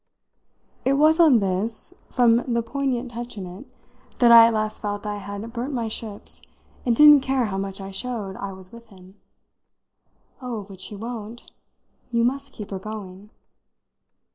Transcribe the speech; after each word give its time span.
It 0.83 0.93
was 0.93 1.19
on 1.19 1.37
this 1.41 1.93
from 2.09 2.37
the 2.51 2.63
poignant 2.63 3.11
touch 3.11 3.37
in 3.37 3.45
it 3.45 3.67
that 4.17 4.31
I 4.31 4.47
at 4.47 4.53
last 4.55 4.81
felt 4.81 5.05
I 5.05 5.17
had 5.17 5.53
burnt 5.53 5.75
my 5.75 5.87
ships 5.87 6.41
and 6.87 6.95
didn't 6.95 7.19
care 7.21 7.45
how 7.45 7.59
much 7.59 7.79
I 7.79 7.91
showed 7.91 8.35
I 8.37 8.51
was 8.51 8.71
with 8.71 8.87
him. 8.87 9.21
"Oh, 10.41 10.63
but 10.63 10.81
she 10.81 10.95
won't. 10.95 11.51
You 12.11 12.23
must 12.23 12.51
keep 12.53 12.71
her 12.71 12.79
going." 12.79 13.29